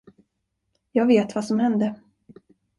[0.91, 1.95] Jag vet vad som hände.